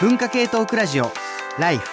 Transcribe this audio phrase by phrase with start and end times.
[0.00, 1.10] 文化系トークラジオ
[1.58, 1.88] ライフ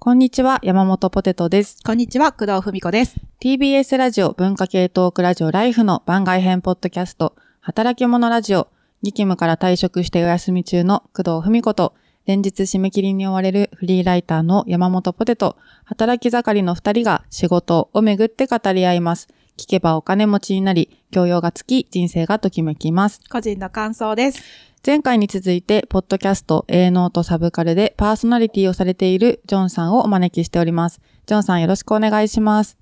[0.00, 1.78] こんにちは、山本ポテトです。
[1.84, 3.14] こんにちは、工藤文子です。
[3.40, 8.66] TBS ラジオ文化系トークラジオライフの番外編ポッドキャスト、働き者ラジオ、
[9.04, 11.94] 義務から退職してお休み中の工藤文子と、
[12.26, 19.28] 連日締め切りに追われるフリーライターの山本ポテト、働き盛りの二人が仕事をめぐって語り合います。
[19.56, 23.20] 聞けばお金持ちになり、教養がつき、人生がときめきます。
[23.30, 24.71] 個人の感想です。
[24.84, 31.00] 前回に続いて、ポッドキャスト、営農とサブカルでパーソナリティをされているジョンさんをお招きしております。
[31.24, 32.76] ジョンさんよろしくお願いします。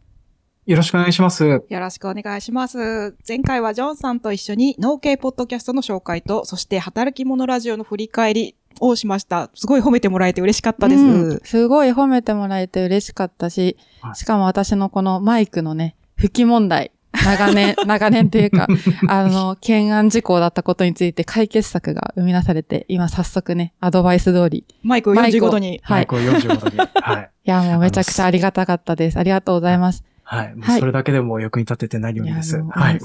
[0.65, 1.45] よろしくお願いします。
[1.45, 3.15] よろしくお願いします。
[3.29, 9.51] 前回はジョンさんと一緒に農系ポッドキャストの紹介と、そして働き者ラジオの振り返りをしました。
[9.55, 11.03] すごい褒めてもらえて嬉しかったです。
[11.03, 18.69] うんすごい褒めてもらえて嬉しかったし、はいしかも私のこのマイクのね、吹き問題、長年、 長年というか、
[19.09, 24.65] あの、懸案事項だったことについて解決策が生み出されて、今早速ね、アドバイス通り。
[24.83, 25.81] マイクをマイクを45度に。
[25.83, 26.07] はい。
[26.07, 26.77] これ45度に。
[26.95, 27.31] はい。
[27.45, 29.19] いや、もうめちゃくちゃありがたかったです。
[29.19, 30.05] ありがとうございます。
[30.23, 30.55] はい。
[30.61, 32.57] はいそれだけでも役に立てて何よりです。
[32.59, 33.01] いはい。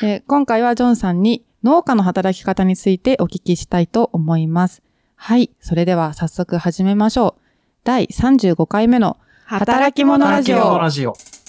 [0.00, 4.82] で今回はジョンさんに農家の働き方についてお聞きしたいと思います。
[5.14, 5.50] はい。
[5.60, 7.40] それでは早速始めましょう。
[7.84, 11.43] 第35回目の働き者ラジオ働き者ラジオ。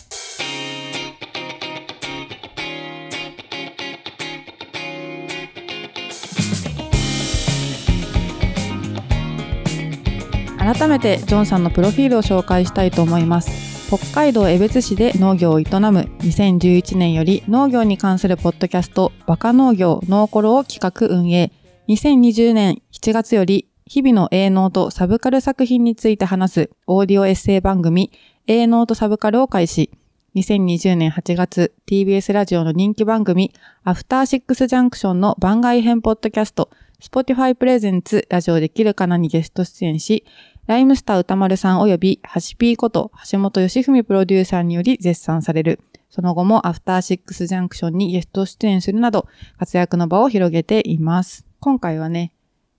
[10.65, 13.87] 改めてジョンさんのプロフィールを紹介したいと思います。
[13.87, 21.51] 北海道江別市で農業を営む2011年より農業に関するポッドキャストバカ農業ノーコロを企画運営。
[21.87, 28.11] 2020年7月より日々の営農とサブカル作品について話すオーディオエッセイ番組
[28.47, 29.91] 営農とサブカルを開始。
[30.35, 36.71] 2020年8月 TBS ラジオの人気番組アフターシックスジャンクションの番外編ポッドキャスト
[37.01, 40.25] Spotify プレゼンツラジオできるかなにゲスト出演し
[40.67, 45.79] ライムスター歌丸さん及びハシピーこと橋本義文プロデューサーにより絶賛される。
[46.09, 49.27] その後もアフターシックスジャンクションにゲスト出演するなど
[49.59, 51.45] 活躍の場を広げています。
[51.59, 52.33] 今回はね、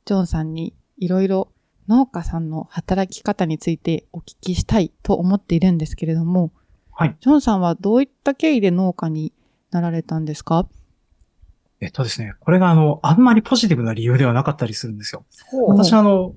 [0.04, 1.48] ジョンさんにいろいろ
[1.86, 6.50] 農家さんの働き方についてお聞きしたいと思っているんですけれども、
[6.90, 7.16] はい。
[7.20, 9.32] ジョンさんはどういった経緯で農家に
[9.70, 10.66] なられたんですか？
[11.80, 15.24] えっとですね、これがあの、あんまりポジティブな理由ではなかったりするんですよ。
[15.68, 16.34] 私あの、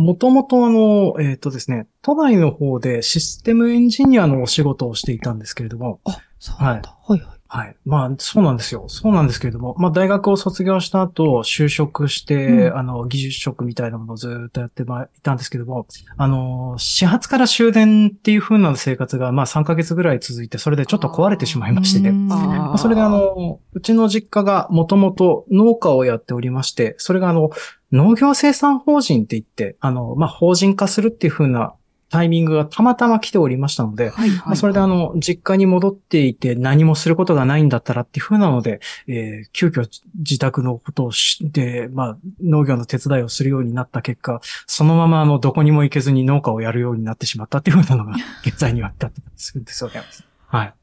[0.00, 6.96] もともとあの、えっとですね、都内の方でシステムエンジニアのお仕事をしていたんですけれども、あ、そうなんだ。
[7.02, 7.39] はい、はい、はい。
[7.84, 8.84] まあ、そうなんですよ。
[8.88, 12.78] そうなんですけれども、まあ、大学を卒業した後、就職して、うん。
[12.78, 15.84] あの、技術職みたいなものをずーっとやってまいたんですけども、
[16.16, 22.12] あの、始発から終電っていう風な生活が、まあ、3ヶ月ぐらい続いて、それでちょっと壊れてしまいましてね。
[22.12, 27.50] まあそれであの、うちの実家がもともと農家をやっておりまして、それがあの、
[27.90, 31.74] 農業生産法人って言って、あの、まあ、法人化するっていう風な
[32.10, 50.02] タイミングがたまたま来ておりましたので、はい、まあ、それであの、実家に戻っていて何もすることがないんだったらっていう風なので、えー急遽自宅のことをして、まあ、農業の手伝いをするようになった結果、そのままあの、どこにも行けずに農家をやるようになってしまったっていう風なのが、 現在には至ってたりするんですよね。
[50.46, 50.74] はい。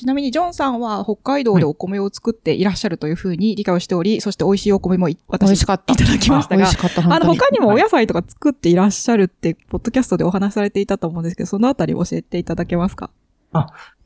[0.00, 5.92] ちなみにジョンさんは北海道でお米を作っていらっしゃるというふうに理解をしており、そして美味しいお米も私味しかった。
[5.92, 6.66] いただきましたが
[7.14, 7.34] あの。
[7.34, 13.10] 他にもお野菜とか作っていらっしゃるって、ポッドキャストでお話しされていたと思うんですけど、そのあたり教えていただけますか？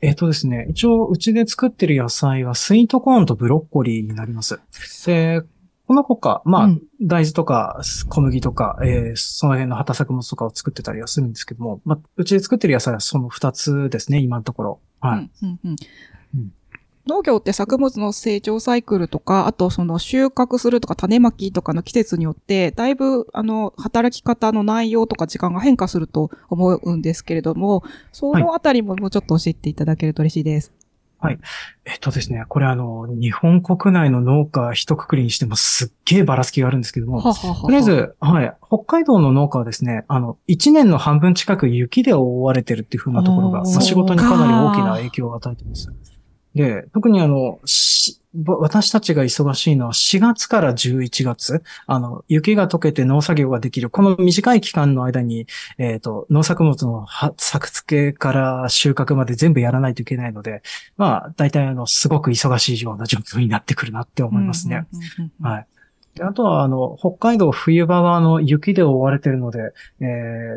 [0.01, 4.59] えっ、とですね、一応、うちで作ってる野菜はスイートコーンとブロッコリーになります。
[5.05, 5.43] で、
[5.87, 14.79] この他、まあ、うん大豆とか小麦とか、えーその辺の畑作物とかを作ってたりはするんですけども、まあ、うちで作ってる野菜はその二つですね、今のところ。
[14.99, 15.19] はい。
[15.19, 15.75] うんうんうん
[16.35, 16.51] うん
[17.07, 30.71] 農業って作物の成長サイクルとか、あとその収穫するとか種まきとかの季節によって、だいぶあの、働き方の内容とか時間が変化すると思うんですけれども、そのあたりももうちょっと教えていただけると嬉しいです。
[31.85, 38.55] えっとですね、これあの、日本国内の農家一括りにしてもすっげえばらつきがあるんですけども、ははははとりあえ、ず、はい。
[38.67, 45.91] 北海道の農家はですね、あの、一年の半分近く雪で覆われてるっていう風なところが、まあ、仕事にかなり大きな影響を与えています。
[46.55, 47.59] で、特にあの、
[48.43, 55.47] 私たちが忙しいのは4月から11月、あの、雪が溶けて農作業ができる、この短い期間の間に、
[55.77, 60.61] えっ、と、農作物のは作付けから収穫まで全部やらないといけないので、
[60.97, 64.85] まあ、大体あの、すごく忙しいような状況になってくるなって思いますね。
[65.41, 65.67] はい。
[66.15, 70.05] であとは、あの、北海道冬場は、あの、雪で覆われているので、え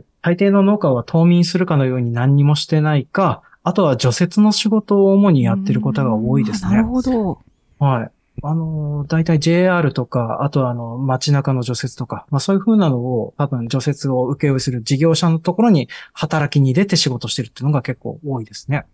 [0.00, 6.84] ー、大抵の農家は冬眠するかのように何にもしてないか、あとは除雪の仕事を主にやってることが多いですねあなる。
[6.84, 7.40] ほど。
[7.78, 8.10] はい。
[8.42, 18.86] あの、大体 JR とか、あとはあの、街中の除雪とか、まあそういう風なのを多分除雪を請負する事業者のところに働きに出て仕事してるっていうのが結構多いですね。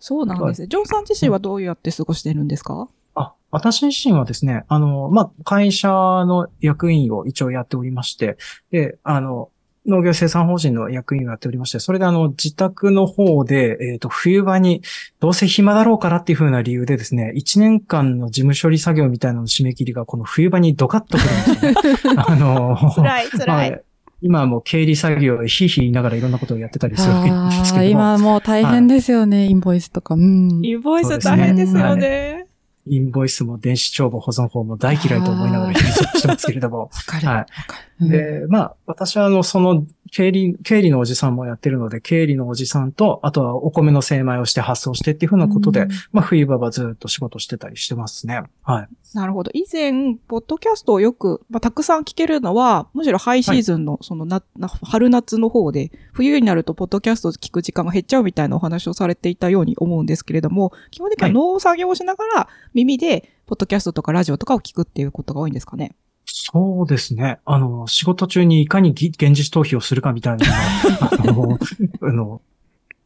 [0.00, 0.66] そうなんですね。
[0.66, 2.88] ジョンさん自身はどうやって過ごしてるんですか？
[3.14, 8.38] あ、私自身はですね、あの、まあ、会社の役員を一応やっておりまして、
[8.70, 9.50] で、あの、
[9.86, 14.82] 農業生産法人の役員をやっておりまして、それであの、自宅の方で、えっ、と、冬場に、
[15.20, 22.14] どうせ暇だろうからっていう風な理由でですね、1年間の事務処理作業みたいなのの締め切りが、この冬場にドカッとくるんですね。
[22.16, 23.70] あの、辛い辛い。
[23.70, 23.80] まあ
[24.22, 27.90] 今はもう経理作業でヒーヒー言いながらいろんなことをやってたりするわけなんですけども。
[27.90, 30.14] 今もう大変ですよね、インボイスとか。
[30.14, 30.60] うん。
[30.62, 32.39] インボイス大変ですよね。
[32.86, 36.90] インボイスも電子帳簿保存法も大嫌いと思いながら日々してますけれども。
[36.92, 37.46] は
[38.00, 38.08] い。
[38.08, 48.42] で、まあ、私はあの、その、経理、経理のおじさんもやってるので、経理のおじさんと、あとはお米の精米をして発送してっていうふうなことで、うんまあ、冬場はずっと仕事してたりしてますね。
[48.62, 48.88] はい。
[49.14, 49.50] なるほど。
[49.54, 65.96] 以前、ポッドキャストをよく、まあ、たくさん聞けるのは、むしろハイシーズンの、そのな、な春夏の方で、冬になると、ポッドキャストを聞く時間が減っちゃうみたいなお話をされていたように思うんですけれども、基本的にははい農作業をしながら、耳で、ポッドキャストとかラジオとかを聞くっていうことが多いんですかね。
[66.32, 67.40] そうですね。
[67.44, 70.46] あの、仕事中にいかにぎ現実逃避をするかみたいな
[71.18, 71.58] あの、
[72.02, 72.40] あの、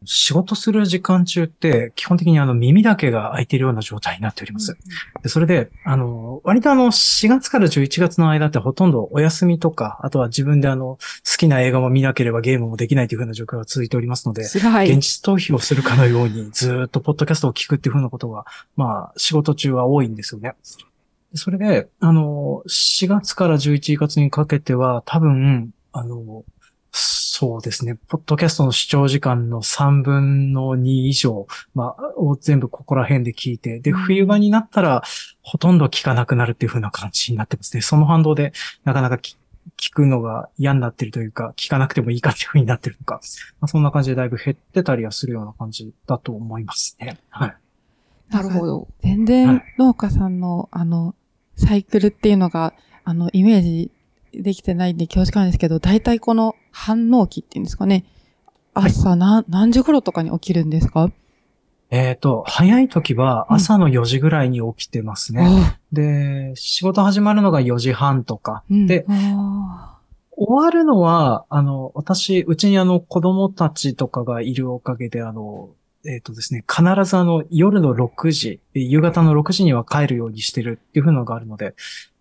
[0.07, 4.77] 仕事する時間中って、基本的にあの耳だけが開いているような状態になっております。
[5.23, 10.99] でそれで、あの、割とあの、4月から11月の間ってほとんどお休みとか、あとは自分であの、好
[11.39, 14.45] きな映画も見なければゲームもできないというふうな状況が続いておりますので。
[14.91, 18.45] 現実逃避をするかのようにずーっとポッドキャストを聞くっていうふうなことが、
[18.77, 20.55] まあ、仕事中は多いんですよね。
[21.35, 26.45] それで、あの、4月から11月にかけては多分、あの、
[26.93, 35.03] そうですね、ポッドキャストの視聴時間の3分の2以上、まあ、を全部ここら辺で聞いて、で、うん冬場になったら、
[35.43, 37.83] ほとんど聞かなくなるっていう風な感じになってますね。
[37.83, 38.53] その反動で、
[38.85, 39.37] なかなか聞
[39.77, 43.21] 聞くのが嫌になってるというか、聞かなくてもいいかっていう風になってるのか、
[43.61, 47.19] まあ、そんな感じでだいぶ減ってたりはするような感じだと思いますね。
[47.31, 47.57] はい。
[48.31, 48.89] なるほど。
[49.03, 51.15] 全は然い農家さんの、あの、
[51.57, 52.75] サイクルっていうのが、
[53.05, 53.91] あの、イメージ
[54.33, 58.05] できてないんで恐縮なんですけど、大体この反応期っていうんですかね。
[58.75, 61.11] 朝何、何時頃とかに起きるんですか？
[61.91, 65.47] えっ、と、早い時は朝の4時ぐらいに起きてますね。
[65.47, 68.65] あで、仕事始まるのが4時半とか。
[68.71, 69.99] うんで、あ
[70.37, 75.69] 終わるのは、あの、私、うちにあの、子供たちとかがいるおかげで、あの、
[76.07, 81.75] えっ、とですね、必ずあの、夜の6時、え夕方の6時には帰るようにしてるっていう風なのがあるので、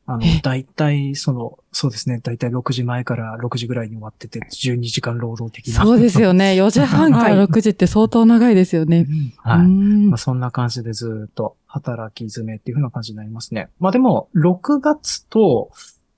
[0.05, 5.83] あのえ、だいたい、その、そうですね、だいたい6時前から6時ぐらいに終わってて、12時間労働的な。
[5.85, 6.55] そうですよね。
[6.59, 9.07] 4時半から6時って相当長いですよね。
[9.37, 9.59] はい。
[9.59, 13.69] うんまあ、そんな感じでずっと働き詰めっていう風な感じになりますね。
[13.79, 15.71] まあでも、6月と、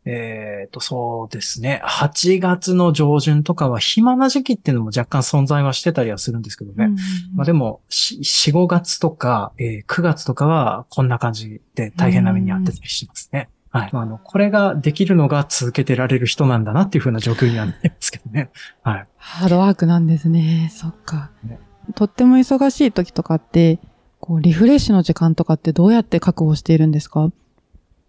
[0.05, 6.89] えっ、と、そうですね、8月の上旬とかは暇な時期っていうのも若干存在はしてたりはするんですけどね。
[7.35, 8.19] まあでも、し
[8.51, 13.49] 4、5月とか、えー9月とかはこんな感じで大変な目に遭ってたりしますね。
[13.71, 13.89] はい。
[13.91, 18.49] まあ、あの、これができるのが続けてられる人なんだなっていう風な状況にはなりますけどね。
[18.83, 19.07] はい。
[19.17, 20.69] ハードワークなんですね。
[20.73, 21.59] そっかね。
[21.93, 23.79] とっても忙しい時とかって、
[24.21, 27.29] こう、リフレッシュの時間とかってどうやって確保しているんですか？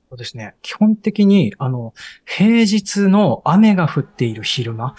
[0.08, 0.54] そうですね。
[0.62, 1.92] 基本的に、あの、
[2.24, 4.94] 平日の雨が降っている昼間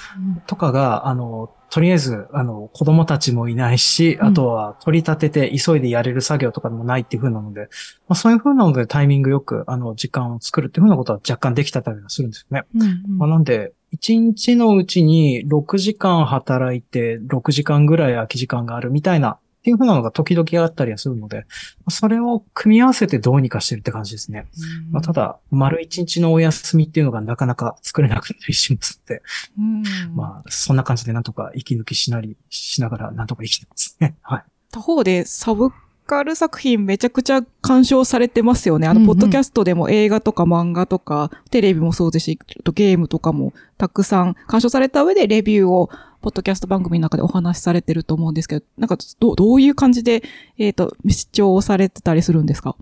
[0.48, 7.70] とかが、あの、とりあえず、あの、子供たちもいないし、うんあとは取り立てて急いでやれる作業とかでもないっていう風なので、
[8.08, 12.64] まあそういう風なのでタイミングよく、あの、時間を作るっていう風なことは若干できたりはするんですよね。
[12.76, 21.44] うんうんまあなんで、1日のうちに6時間働いて、6時間ぐらい空き時間があるみたいな、っていう風なのが時々あったりはするので、ま
[21.88, 24.48] あそれを組み合わせてどうにかしてるって感じですね。
[24.92, 29.22] まあ、ただ、丸一日のお休みっていうのがなかなか作れなくなったりしますので、
[29.58, 29.84] うん
[30.16, 34.16] まあ、そんな感じでなんとか息抜きしなり、しながらなんとか生きてますね。
[34.24, 34.44] はい。
[34.72, 35.70] 他方で、サブ
[36.08, 38.88] カル作品めちゃくちゃ鑑賞されてますよね。
[38.88, 42.40] あの、ポッドキャストでも映画とか漫画とか、テレビもそうですし、
[42.74, 45.90] ゲームとかもたくさん鑑賞された上でレビューを、
[46.22, 50.24] ポッドキャスト番組の中でお話しされてると思うんですけど、なんか、どう、どういう感じで、
[50.58, 52.76] えっ、と、視聴をされてたりするんですか？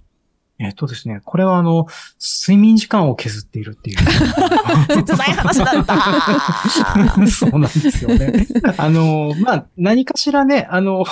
[0.57, 1.87] えっとですね、これはあの、
[2.47, 3.97] 睡眠時間を削っているっていう。
[4.95, 8.47] 切ない話なんだ そうなんですよね。
[8.77, 11.03] あの、まあ、何かしらね、あの、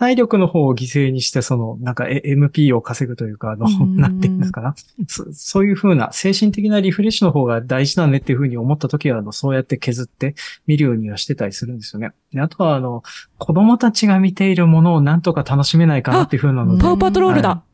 [0.00, 4.74] 体力の方を犠牲にして、その、なんかえ MP を稼ぐというか、あのうん、なんていうんですかな。
[5.06, 10.34] そそういう風な精神的なリフレッシュの方が大事だねっていう風に思った時は、あの、そうやって削って
[10.66, 12.12] 見るようにはしてたりするんですよね。
[12.32, 13.02] であとは、あの、
[13.36, 17.48] 子供たちが見ているものをなんとか楽しめないかなっていう風なので、パウパトロールだ。
[17.50, 17.69] はい、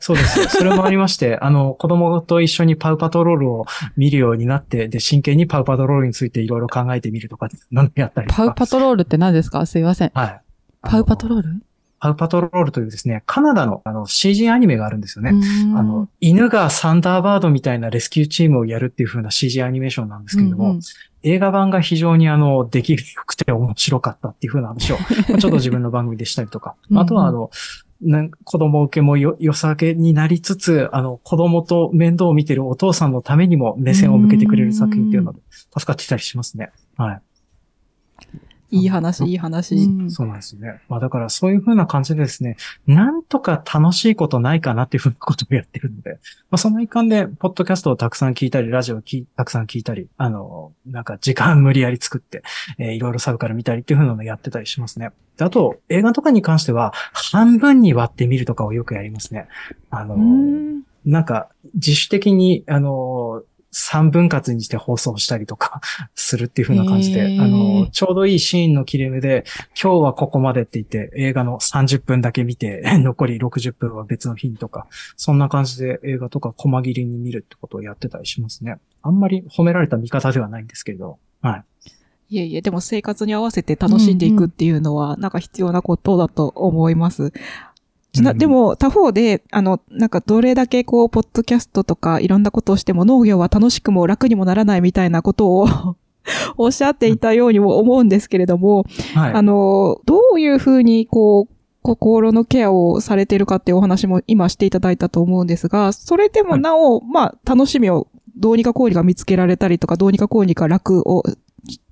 [0.00, 0.48] そうです。
[0.48, 8.44] それもありまして、 あの、子供と一緒にパウパトロールを見るようになって、で、真剣にパウパトロールについていろいろ考えてみるとか、なんやったりとか。
[8.44, 9.66] パウパトロールって何ですか？
[9.66, 10.10] すいません。
[10.14, 10.40] はい。
[10.82, 11.62] パウパトロール？
[12.00, 15.32] パウパトロールというですね、カナダのあの CG アニメがあるんですよね。
[15.74, 20.80] ああの、犬がサンダーバードみたいなレスキューチームをやるっていう風な CG アニメーションなんですけれども、うんうん
[21.24, 24.98] 映画版が非常にあの、出来が良くて面白かったっていう風な話を、
[25.28, 27.50] まあちょっと自分の番組でしたりとか、あとはあの、
[28.00, 36.70] なん子供受けもよ、良さげになりつつ、あの、子供と面倒を見てるお父さんのためにも目線を向けてくれる作品っていうので、助かってたりしますね。
[36.96, 37.22] はい。
[38.70, 39.74] いい話、いい話。
[39.76, 40.80] うんそうなんですよね。
[40.88, 42.56] まあだからそういう風な感じでですね、
[42.86, 46.12] なんとか楽しいことないかなっていう風なことをやってるので、
[46.50, 52.42] まあその一環で、ポッドキャストをたくさん聞いたり、ラジオをきたくさん聞いたり、あの、なんか時間無理やり作って、
[52.78, 55.10] えーいろいろサブから見たりっていう風なのをやってたりしますね。
[55.36, 59.48] であと、映画とかに関しては、半分に割ってみるとかをよくやりますね。
[59.90, 65.80] あの、うんなんか、自主的に、あの、3分割にして放送したりとか
[66.14, 69.44] するっていう風な感じで、あの、ちょうどいいシーンの切れ目で、
[69.80, 78.78] 今日はここまでって言って、映画の30分だけ見て、 残り60分は別の日にとか、そんな感じで映画とか細切りに見るってことをやってたりしますね。
[79.02, 81.64] あんまり褒められた見方ではないんですけれど、はい。
[82.30, 87.32] いえいえ、でも生活に合わせて楽しんでいくっていうのは、なんか必要なことだと思います。
[88.12, 95.68] でも、他方で、あの、なんかどれだけこう、ポッドキャストとかいろんなことをしても農業は楽しくも楽にもならないみたいなことを
[96.56, 98.84] おっしゃっていたようにも思うんですけれども、
[99.14, 99.32] はい。
[99.34, 111.24] あの、どういうふうにこう、心のケアをされているかっていうお話も今していただいたと思うんですが、それでもなお、まあ、楽しみをどうにかこうにか見つけられたりとか、どうにかこうにか楽を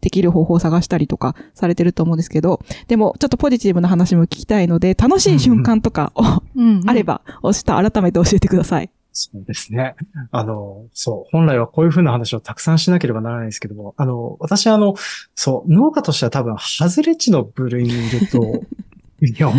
[0.01, 6.13] できる方法を探したりとかされてると思うんですけど、でもちょっとポジティブな話も聞きたいので、楽しい瞬間とか、
[6.55, 8.91] うんうんあれば、おした改めて教えてください。
[9.13, 9.95] そうですね。
[10.31, 14.95] あの、そう、本来はこういう風な話をたくさんしなければならないんですけども、あの、私あの、
[15.35, 18.63] そう、農家としては多分、外れ値の部類にいると、
[19.25, 19.51] いや、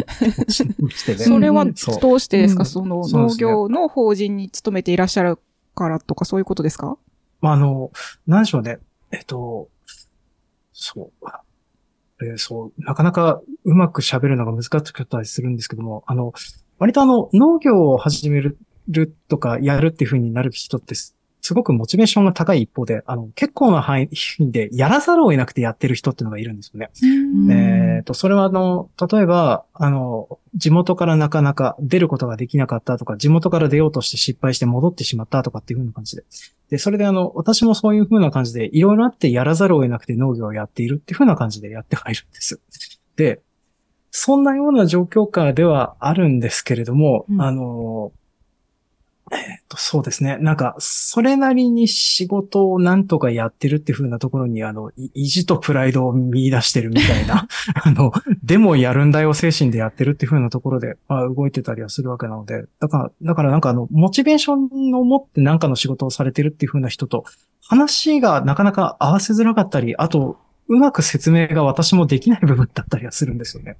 [0.48, 1.18] してね。
[1.18, 1.66] それは
[2.00, 5.40] どうしてですか、うんその農業の法人に勤めていらっしゃる
[5.74, 6.96] からとかそういうことですか？
[7.42, 7.92] まあ、あの、
[8.28, 8.78] なんでしょうね。
[9.12, 9.70] えっと、
[10.79, 11.27] そう。
[12.24, 16.34] えーそう、なかなかうまく喋るのが難しかったりするんですけども、あの、
[16.77, 18.57] 割とあの、農業を始める
[19.27, 21.15] とかやるっていうふうになる人ってす、
[21.48, 24.10] すごくモチベーションが高い一方で、あの、結構な範囲
[24.51, 26.89] でやらざるを得なくてやってる人っていうのがいるんですよね。
[27.01, 36.25] うんえっと、それはあの、例えば、あの、地元からなかなか出ることができなかったとか、地元から出ようとして失敗して戻ってしまったとかっていう風な感じで。
[36.70, 42.60] で、それであの、私もそういう風な感じで、いろいろあってやらざるを得なくて農業をやっているっていう風な感じでやってはいるんです。
[43.16, 43.39] で、
[44.12, 48.12] そんなような状況下ではあるんですけれども、うんあの、
[49.31, 50.38] えっと、そうですね。
[50.38, 57.48] なんか、それなりに仕事をなんとかやってるっていう風なところに、あの、い意地とプライドを見出してるみたいな、
[57.84, 58.12] あの、
[58.43, 67.25] でもやるんだよ精神でやってるっていう風なところで、まあ、動いてたりはするわけなので、だから、だからなんかあの、モチベーションを持ってなんかの仕事をされてるっていう風な人と、
[67.62, 70.38] 話がなかなか合わせづらかったり、あと、
[70.68, 73.78] うまく説明が私もできない部分だったりはするんですよね。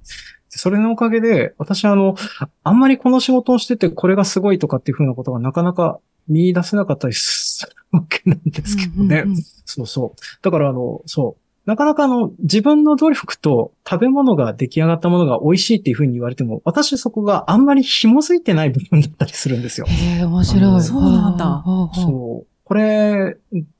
[0.50, 2.16] でそれのおかげで、私はあの、
[2.64, 9.20] あんまりこの仕事をしててこれがすごいとかっていう風なことがなかなか見出せなかったりするわけなんですけどね。
[9.20, 10.20] うんうんうんそうそう。
[10.40, 11.48] だからあの、そう。
[11.68, 19.86] なかなかあの、自分の努力と食べ物が出来上がったものが美味しいっていう風に言われても、私そこがあんまり紐づいてない部分だったりするんですよ。
[19.86, 20.80] へえ、面白い。
[20.80, 21.62] そうなんだ
[21.94, 22.47] そう。
[22.68, 23.38] これ、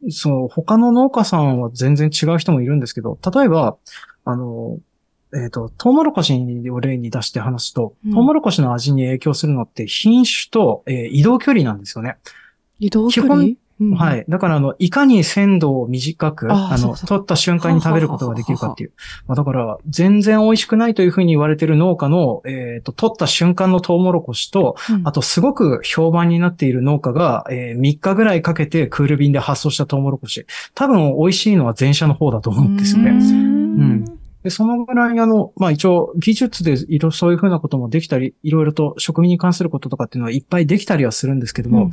[0.08, 3.76] そう、他の農家さんは全然違う人もいるんですけど、例えば、
[4.24, 4.78] あの、
[5.34, 6.32] えっ、と、トウモロコシ
[6.70, 12.16] を例に出して話すと、うんトウモロコシの味に影響するのって品種と、えー移動距離なんですよね。
[12.78, 13.44] 移動距離？
[13.44, 14.24] 基うんはい。
[14.28, 18.92] だから、あの、いかに鮮度を短く、あの、取った瞬間に食べることができるかっていう。
[19.26, 30.46] まあ、だから、全然美味しくないというふうに言われている農家の、えっ、と、取った瞬間のトウモロコシと、うんあと、すごく評判になっている農家が、えー3日ぐらいかけてクール便で発送したトウモロコシ。
[30.74, 33.10] 多分、美味しいのは前者の方だと思うんですよね。
[33.10, 41.90] うんで、そのぐらい、あの、まあ、一応、技術でいろ、そういうふうなこともできたり、いろいろと食味に関することとかっていうのはいっぱいできたりはするんですけども、うん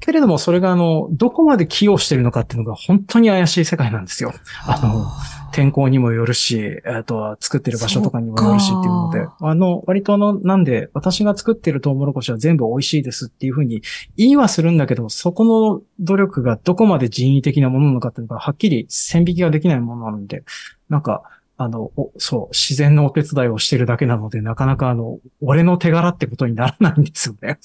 [0.00, 4.32] けれども、それが、あの、どこまで寄与してるのかっていうのが本当に怪しい世界なんですよ。
[4.66, 5.06] あの
[5.52, 13.82] 天候にもよるし、あとは作ってる場所とかにもよるしっていうのであの、割とあの、なんで、私が作ってるトウモロコシは全部美味しいですっていうふうに
[14.16, 20.44] 言いはするんだけど、そこの努力がどこまで人為的なものなのかっていうのがはっきり線引きができないものなので、
[20.90, 21.22] なんか、
[21.58, 27.58] あの、おそう、自然のお手伝いをしてるだけなので、なかなかあの、俺の手柄ってことにならないんですよね。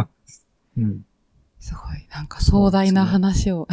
[0.78, 1.00] うん、
[1.58, 2.06] すごい。
[2.12, 3.66] なんか壮大な話を。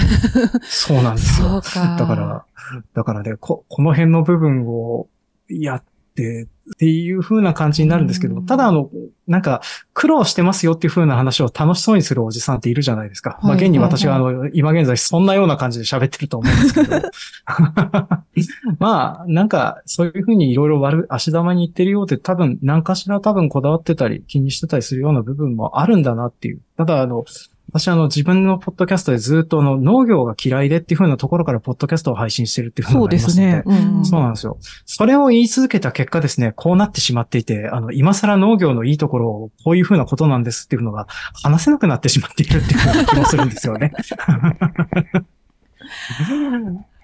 [0.64, 1.62] そうなんですよ。
[1.62, 1.96] か。
[1.98, 2.46] だから、
[2.94, 5.08] だからね、こ、この辺の部分を
[5.48, 5.84] やっ
[6.16, 8.90] て、っていう風な感じになるんですけど、うんただあの、
[9.28, 9.62] なんか、
[9.94, 13.40] 苦労してますよっていう風な話を楽しそうにするおじさんっているじゃないですか。
[13.42, 17.02] まあ、はい現に私があの、今現在そんなような感じで喋ってると思うんですけど。
[18.80, 26.62] まあ、なんか、そういう風にいろいろ悪、足玉に言ってるようで、多分、何かしら多分こだわってたり、気にしてたりするような部分もあるんだなっていう。
[26.78, 27.26] ただ、あの、
[27.74, 33.52] 私あの自分のポッドキャストでずっとあの農業が嫌いでっていう風なところからポッドキャストを配信してるっていう風なのそうでがありますすので。
[33.52, 33.64] ね。
[33.98, 34.58] うんそうなんですよ。
[34.86, 41.08] それを言い続けた結果ですね、こうなってしまっていて、あの、今更農業のいいところをこういう風なことなんですっていうのが
[41.42, 43.92] 話せなくなってしまっているっていう風な気もするんですよね。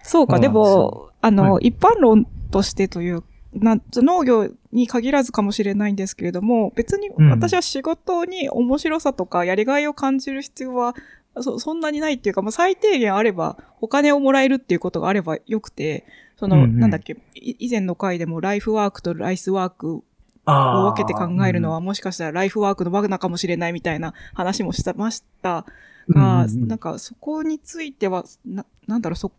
[0.03, 7.29] そうか、でも、あの、は一般論としてという、な農業に限らずかもしれないんですけれども、別にうん。
[7.29, 10.95] 私は仕事に面白さとかやりがいを感じる必要は、
[11.41, 16.05] そそんなにないっていうか、まあ、最低限あれば、お金をもらえるっていうことがあればよくて、
[16.37, 16.79] その、うんうん。
[16.79, 20.03] なんだっけ、い以前の回でもライフワークとライスワークを
[20.45, 25.65] 分けて考えるのは、もしかしたらライフワークの罠かもしれないみたいな話もしてました
[26.09, 26.67] が、うんうんうん。
[26.67, 29.31] なんかそこについては、な、なんだろう、そ、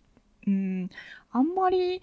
[0.47, 0.91] うん、
[1.31, 2.03] あんまり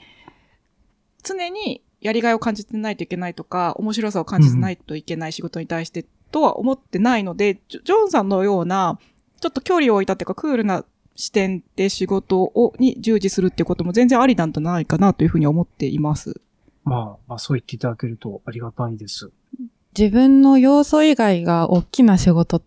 [1.24, 9.00] 常にやりがいを感じてないといけないとか、面白さを感じてないといけない仕事に対してとは思ってないので、ジョジョンさんのような、
[9.40, 10.86] ちょっと距離を置いたっていうか、クールな
[11.16, 16.40] 視点で仕事を、に従事するっていうことも全然ありなんじゃないかなというふうに思っています。
[16.84, 19.32] まあ、まあ、そう言っていただけるとありがたいです。
[19.98, 22.62] 自分の要素以外が大きな仕事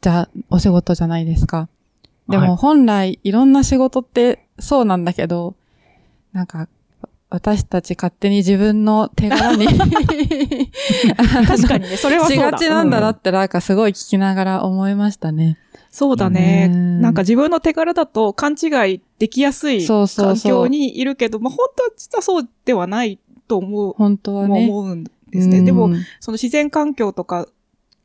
[0.00, 1.68] じゃ、お仕事じゃないですか。
[2.28, 5.54] でもはい本来いろんな仕事ってそうなんだけど、
[6.32, 6.68] なんか
[7.32, 9.64] 私たち勝手に自分の手柄に
[11.46, 12.48] 確かにね、 それはそうだ。
[12.48, 15.56] しがちなんだなってなんかすごい聞きながら思いましたね。
[15.90, 16.68] そうだね。
[16.70, 20.06] うんなんか自分の手柄だと勘違いできやすい環
[20.44, 24.68] 境にいるけど、まあ本当は実はそうではないと思う、本当はね。
[24.68, 25.62] 思うんですね。
[25.62, 27.48] でもうん、その自然環境とか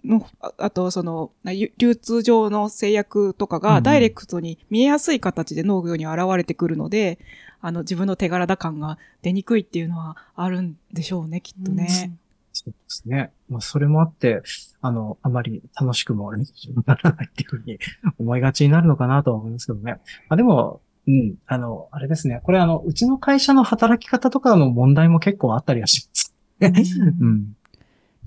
[0.04, 7.20] の、ああとその流通上の制約とかうんうんがダイレクトに見えやすい形で農業に現れてくるので、
[7.62, 12.18] あの自分の手柄だ感が出にくいっていうのはあるんでしょうね、きっとね。
[12.54, 13.32] そうですね。
[13.50, 14.42] まあ、それもあって、
[14.82, 17.78] あの、あまり楽しくもならないっていうふうに
[18.18, 20.00] 思いがちになるのかなとは思いますけどね。
[20.28, 22.42] まあ、でも、うん、あの、あれですね。
[22.44, 26.34] これあの、うちの会社の働き方とかの問題も結構あったりはします。
[26.62, 27.56] うん。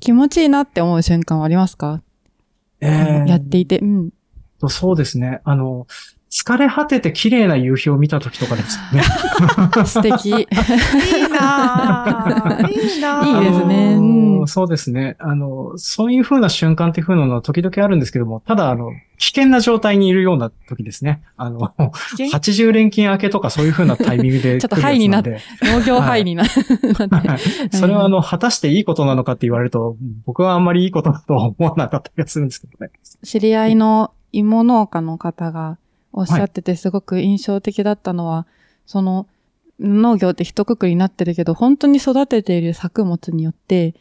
[0.01, 2.03] 気持ちいいなって思う瞬間はありますか、
[2.81, 3.79] えーやっていて。
[3.79, 4.11] うん。
[4.59, 5.41] とそうですね。
[5.45, 5.87] あの、
[6.31, 9.03] 疲れ果てて綺麗な夕日を見た時とかですね。
[9.85, 10.31] 素敵。
[10.31, 10.47] いい
[11.29, 12.71] なぁ。
[12.71, 13.43] いいなぁ。
[13.43, 15.17] いいですねうんそうですね。
[15.19, 21.23] あの、そういう風な瞬間っていう風なのは時々あるんですけども、ただ、あの、危険な状態にいるような時ですね。
[21.37, 21.73] あの、
[22.17, 27.29] 危険？80連勤明けとかそういう風なタイミングで ちょっとハイになっんで農業範囲にな、なって。
[27.29, 27.39] はい
[27.73, 32.91] それはあの、果たしていいことなのかって言われると、僕はあんまりいいことだとは思わなかったりはするんですけどね。
[33.25, 35.79] 知り合いの芋農家の方が
[36.13, 38.47] おっしゃっててすごく印象的だったのは、
[38.87, 39.27] その
[39.79, 43.95] 農業って一括りになってるけど、本当に育てている作物によって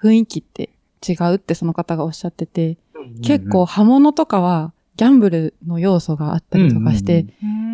[0.00, 0.70] 雰囲気って
[1.06, 2.76] 違うってその方がおっしゃってて、
[3.22, 7.26] 結構葉物とかはギャンブルの要素があったりとかして、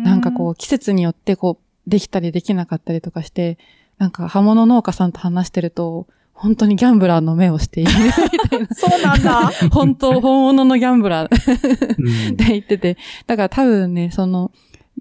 [0.03, 3.57] なんかこう季節によってこうできたりできなかったりとかして、
[3.97, 8.67] なんか葉物農家さんと話してると、本当にギャンブラーの目をしている みたいな。
[8.75, 9.51] そうなんだ。
[9.71, 14.51] 本当、本物のギャンブラーうん、うんって言ってて、だから多分ね、その、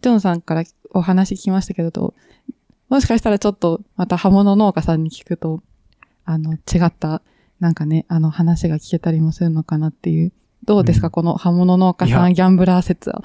[0.01, 2.15] ジョンさんからお話聞きましたけどと、
[2.89, 5.63] もしかしたらちょっとまた刃物農家さんに聞くと、
[6.25, 7.21] あの、違った、
[7.61, 10.33] なんかね、あの話が聞けたりもするのかなっていう。
[10.65, 13.23] どうですか、うんこの刃物農家さんギャンブラー説は？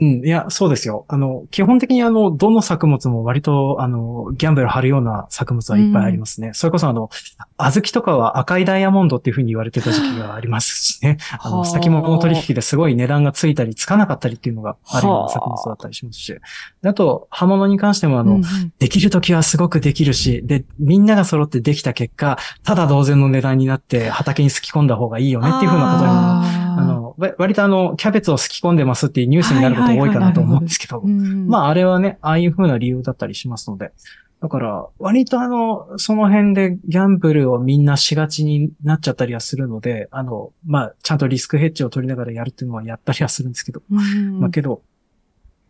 [0.00, 1.04] うん、いや、そうですよ。
[1.08, 6.50] あの、基本的にあの、どの作物も割と、あの、ギャンブル張るような作物はいっぱいありますね。
[6.54, 7.10] それこそあの、
[7.58, 11.18] 小豆とかは赤いダイヤモンドっていう風に言われてた時期がありますしね。
[11.38, 11.50] あ。
[11.50, 16.34] の、はあ先物取引ですごい値段がついたりつかなかったりっていうのがあるような作物だったりしますし。
[16.82, 18.72] であと、刃物に関してもあの、うんうん。
[18.78, 31.00] できるときはすごくできるし、で、みんなが揃ってできた結果、ただ同然の値段になって畑にすき込んだ方がいいよねっていう風なことにもああの、わ割とあの、キャベツをすき込んでますっていうニュースになること多いかなと思うんですけど。
[31.02, 33.92] まああれはね、ああいう風な理由だったりしますので、
[34.40, 44.40] だから、割とあの、その辺でギャンブルをみんなしがちになっちゃったりはするので、あの、まあ、ちゃんとリスクヘッジを取りながらやるっていうのはやったりはするんですけど、うん。
[44.40, 44.82] まあけど、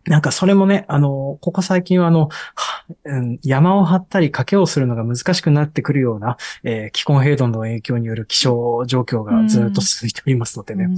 [0.09, 10.87] なんかそれもね、あの、ここ最近はあの、はうん山を張ったり賭けをするのが難しくなってくるような、えー気候変動の影響による気象状況がずっと続いておりますのでね。
[10.87, 10.89] う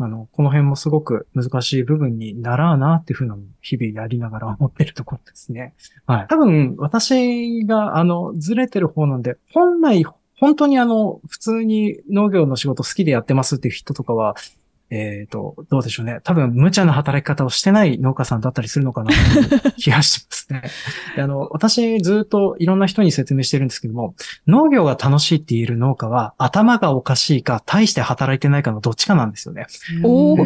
[0.00, 5.74] んあの、この辺もすごく難しい部分にならあなっていうふうな日々やりながら思ってるところですね。
[6.06, 6.26] はい。
[6.28, 10.04] 多分、私が、あの、ずれてる方なんで、本来、
[10.38, 14.36] 本当にあの、普通に農業の仕事好きでやってますっていう人とかは、
[14.90, 16.20] えっ、と、どうでしょうね。
[16.24, 20.62] 多分、無茶な働き方をしてない農家さんだったりするのかなという 気がしますね。
[21.16, 24.14] であの、私、ずっといろんな人に説明してるんですけども、
[24.46, 29.66] 農業が楽しいって言える農家は、頭がおかしいか、大して働いてないかのどっちかなんですよね。
[30.00, 30.36] でお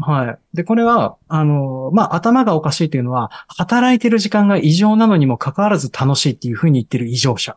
[0.00, 0.38] はい。
[0.56, 7.56] で、これは、あの、まあ、頭がおかしいというのは、働いてる時間が異常なのにもかかわらず楽しいっていうふうに言ってる異常者。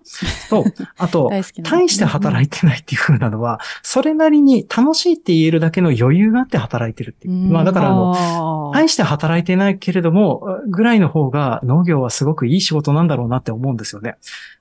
[0.50, 0.65] と、
[0.97, 1.32] あと、
[1.63, 7.34] 大して働いてないっていうふうなのは、それなりに楽しいって言えるだけの余裕があって働いてるっていう。
[7.34, 14.18] うんまあ、だからあの、の大して働いてないけれども、ぐらいの方が農業はすごくいい仕事なんだろうなって思うんですよね。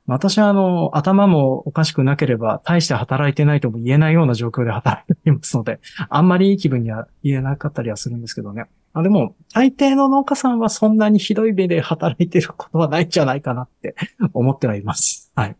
[0.06, 8.66] 私はあの、頭もおかしくなければ、大して働いてないとも言えないような状況で働いていますので、あんまりいい気分には言えなかったりはするんですけどね。
[8.92, 13.94] あでも、大抵の農家さんはそんなにひどい目で働いてることはないんじゃないかなって
[14.32, 15.32] 思ってはいます。
[15.34, 15.56] はい。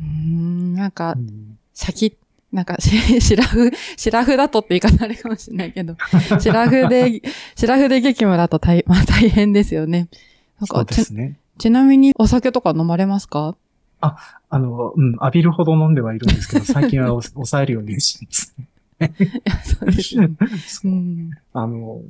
[0.00, 2.14] うんなんかう、んシャキッ、
[2.52, 5.96] なんか、しシラフ、シラフだとって言い方あれかもしれないけど、
[6.38, 7.22] シラフで、
[7.56, 10.08] シラフで激務だと大、まあ大変ですよね。
[10.60, 11.38] なんそうか、ちですね。
[11.58, 13.56] ちなみにお酒とか飲まれますか？
[14.00, 18.54] あの、うん、浴びるほど飲んではいるんですけど、最近は 抑えるようにしてます。
[19.00, 20.28] いや、そうですね。
[20.84, 21.30] うん。
[21.54, 22.00] あの、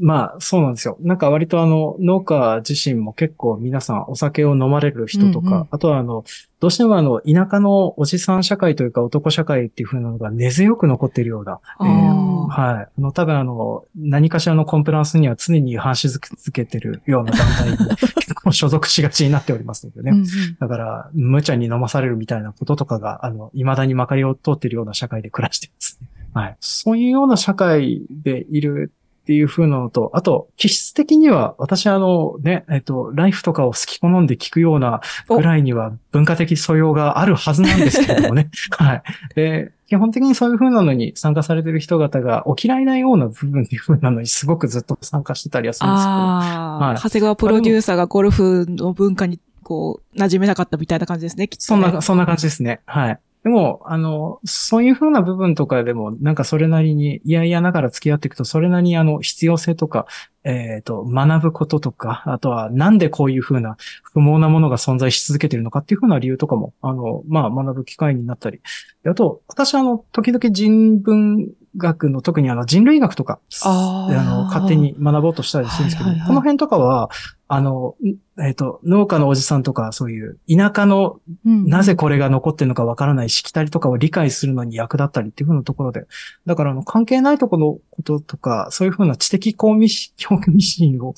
[0.00, 0.96] まあ、そうなんですよ。
[1.00, 6.24] なんか割とあの、農家自身も結構皆さんお酒を飲まれる人とか、うんうんあとはあの、
[6.60, 12.88] どうしてもあの、田舎のおじさん社会というか男社会っていう風なのが根強く残っているような、えーあはい。
[12.98, 17.76] あの、多分あの、何かしらのコンプランスには常に違反し続けてるような団体に
[18.16, 20.12] 結構所属しがちになっておりますのでね。
[20.12, 20.26] うんうん
[20.58, 26.08] だから、無茶に飲まされるみたいなこととかが、あの、未だにまかりを通っているような社会で暮らしていますね。
[26.34, 26.56] はい。
[26.60, 28.92] そういうような社会でいる
[29.28, 38.48] っていう風なのと、あと、気質的には、私あの、ね、えっと、ライフとかを好き好んで聞くようなぐらいには文化的素養があるはずなんですけれどもね。
[38.72, 39.02] はい。
[39.34, 52.80] で、基本的にそういう風なのに参加されてる人々がお嫌いなような部分っていう風なのにすごくずっと参加してたりはするんですけど、はい長谷川プロデューサーがゴルフの文化にこう、馴染めなかったみたいな感じですね、きっとね、そんな、そんな感じですね。
[52.86, 53.20] はい。
[53.44, 60.06] でも、あの、そういうふうな部分とかでも、なんかそれなりに、いやいやながら付き合っていくと、それなりにあの、必要性とか、
[60.44, 68.60] えっ、と、学ぶこととか、あとは、なんでこういうふうな不毛なものが存在し続けているのかっていうふうな理由とかも、あの、まあ、学ぶ機会になったり。
[69.06, 77.10] あと、私はあの、時々人文学の、特にあの、人類学とか、あーの、勝手に学ぼうとしたりするんですけど、はいはいはいこの辺とかは、
[77.50, 86.06] あの、んえっ、と、農家のおじさんとか、そういう田舎のうんなぜこれが残ってるのかわからないしきたりとかを理解するのに役立ったりっていうふうなところで。
[86.44, 91.14] だから、あの、関係ないところのこととか、そういうふうな知的興味し、興味心を、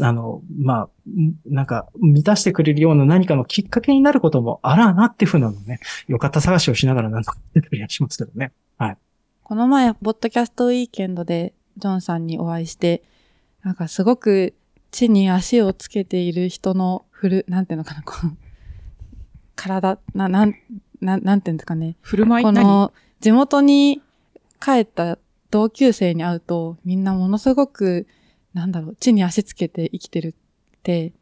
[0.00, 8.52] あの、まあ、んなんか、満たしてくれるような何かのきっかけになることもあらあなっていうふうなのをね、よかった探しをしながらなんとかやったりはしますけどね。
[9.48, 13.04] この前、ポッドキャストウィーケンドでジョンさんにお会いして、
[13.62, 14.54] なんかすごく
[14.90, 18.36] 地に足をつけている人の振る、なんていうのかな、こう、
[19.54, 20.56] 体、な、なん、
[21.00, 21.94] なん、なんていうんですかね。
[22.00, 22.60] 振る舞い何？
[22.60, 24.02] この、地元に
[24.60, 25.16] 帰った
[25.52, 28.08] 同級生に会うと、みんなものすごく、
[28.52, 30.34] なんだろう、地に足つけて生きてる
[30.76, 31.12] って。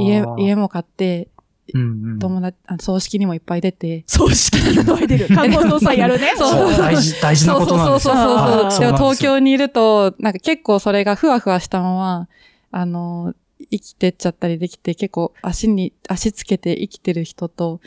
[0.00, 1.28] 家、家も買って。
[1.72, 5.28] 友達、あ葬式にもいっぱい出て、葬式にの出る。
[5.28, 6.32] 看護総裁やるね。
[6.36, 8.14] そうそう大事、大事なことなんですよ。
[8.14, 8.80] そうそうそうそう。
[8.80, 12.28] でも東京にいると、なんか結構それがふわふわしたまま、
[12.70, 13.34] あの、
[13.70, 17.80] 生きてっちゃったりできて、結構足に、足つけて生きてる人と、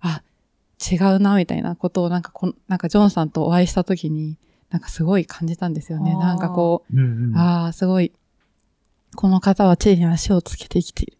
[0.00, 0.22] あ、
[0.90, 4.36] 違うな、みたいなことをなんかこん、なんかジョンさんとお会いした時に、
[4.70, 6.14] なんかすごい感じたんですよね。
[6.16, 8.12] なんかこうんうんう、ああ、すごい、
[9.14, 11.18] この方は地に足をつけて生きている。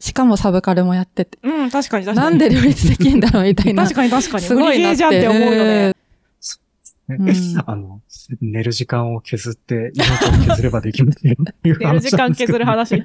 [0.00, 2.30] しかもサブカルもやってて、うん、確かに確かに。
[2.30, 3.82] なんで両立できんだろうみたいな。
[3.82, 4.44] 確かに確かに。
[4.44, 4.96] すごいなって。
[4.96, 5.88] じゃんって思うよね。
[5.88, 8.02] ねうんあの、
[8.42, 12.96] 寝る時間を削って、命を削ればできますよっていう寝る時間削る話。
[13.00, 13.04] い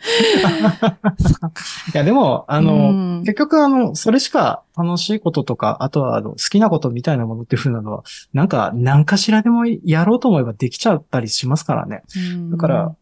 [1.94, 8.04] や、でも、あの、うん結局、あの、それしか楽しいこととか、あとは、あの、好きなことみたいなものっていう風なのは、
[8.34, 12.04] なんか、何かしらでもやろうと思えばできちゃったりしますからね。
[12.34, 12.96] うんだから、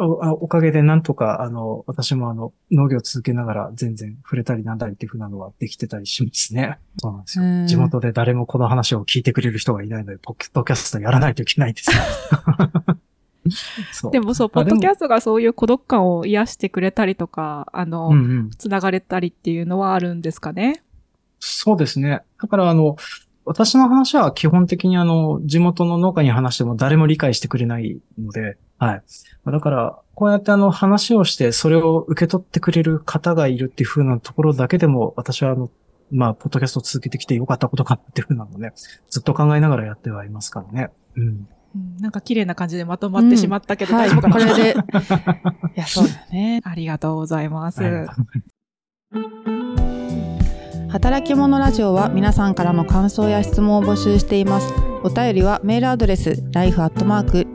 [0.00, 6.78] おあおかげでなんとか、あの、私もあの、農業を続けながら全然触れたりなんだりっていう風なのはできてたりしますね。
[6.98, 7.44] そうなんですよ。
[7.44, 11.90] うん地元で誰もこの話を聞いてくれる人がいないので、ポッドキャストやらないといけないんです。
[14.10, 18.50] でもそう、ポッドキャストがそういう孤独感を癒してくれたりとか、あの、うんうん。
[18.50, 20.82] つながれたりっていうのはあるんですかね？
[21.38, 22.20] そうですね。
[22.40, 22.96] だから、あの、
[23.44, 29.02] 私の話は基本的にあの、地元の農家に話しても誰も理解してくれないので、はい。
[29.46, 35.70] だから、こうやってあの、話をして、それを受け取ってくれる方がいるっていう風なところだけでも、私はあの、
[36.10, 38.72] まあ、ポッドキャストを続けてきてよかったことかなっていう風なのね、
[39.10, 40.90] ずっと考えながらやってはいますからね。
[41.16, 41.22] うん。
[41.22, 41.48] うん
[42.00, 44.74] なんか綺麗な感じでまとまってしまったけど、はい、大丈夫かな、これで。
[44.74, 46.60] いや、そうだね。
[46.64, 47.80] ありがとうございます。
[47.80, 48.08] はい
[50.90, 54.89] 働き者ラジオは皆さんからの感想や質問を募集しています。
[55.02, 57.54] お便りはメールアドレス life.tbs.co.jp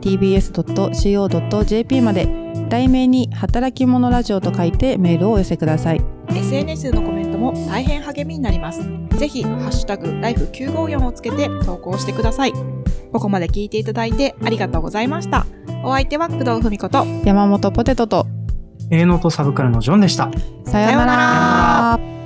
[2.00, 2.28] まで
[2.68, 6.00] 題名に働き者ラジオと書いてメールをお寄せください。
[6.28, 8.80] SNS のコメントも大変励みになります。
[9.16, 12.52] ぜひ、ハッシュタグ、ライフ954をつけて投稿してください。
[13.12, 15.46] ここまで聞いていただいてありがとうございました。
[15.84, 18.26] お相手は工藤文子と、山本ポテトと
[18.90, 20.30] 営農とサブカルのジョンでした。
[20.64, 22.25] さようなら。